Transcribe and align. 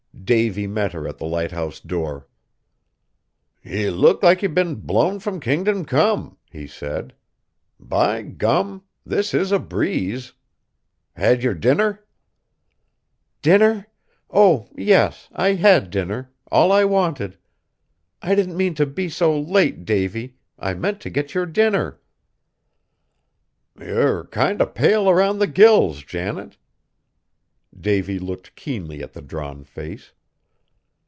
Davy 0.23 0.65
met 0.67 0.93
her 0.93 1.09
at 1.09 1.17
the 1.17 1.25
lighthouse 1.25 1.81
door. 1.81 2.25
"Ye 3.63 3.89
look 3.89 4.23
like 4.23 4.41
ye'd 4.41 4.53
been 4.53 4.75
blown 4.75 5.19
from 5.19 5.41
kingdom 5.41 5.83
come!" 5.83 6.37
he 6.49 6.67
said; 6.67 7.13
"by 7.79 8.21
gum! 8.21 8.83
this 9.05 9.33
is 9.33 9.51
a 9.51 9.59
breeze. 9.59 10.31
Had 11.17 11.43
yer 11.43 11.53
dinner?" 11.53 12.05
"Dinner? 13.41 13.87
Oh! 14.29 14.69
yes. 14.73 15.27
I 15.33 15.55
had 15.55 15.89
dinner 15.89 16.31
all 16.49 16.71
I 16.71 16.85
wanted. 16.85 17.37
I 18.21 18.33
didn't 18.33 18.55
mean 18.55 18.73
to 18.75 18.85
be 18.85 19.09
so 19.09 19.37
late, 19.37 19.83
Davy, 19.83 20.37
I 20.57 20.75
meant 20.75 21.01
to 21.01 21.09
get 21.09 21.33
your 21.33 21.47
dinner!" 21.47 21.99
"Yer 23.77 24.23
kinder 24.27 24.65
pale 24.67 25.13
round 25.13 25.41
the 25.41 25.47
gills, 25.47 26.05
Janet." 26.05 26.55
Davy 27.77 28.19
looked 28.19 28.55
keenly 28.55 29.01
at 29.01 29.13
the 29.13 29.21
drawn 29.21 29.63
face. 29.65 30.11